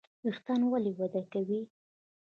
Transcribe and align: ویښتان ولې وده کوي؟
ویښتان 0.23 0.59
ولې 0.71 0.91
وده 0.97 1.21
کوي؟ 1.33 1.61